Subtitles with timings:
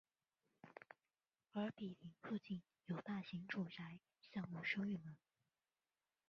[1.53, 3.99] 而毗邻附近有大型住宅
[4.33, 5.15] 项目升御门。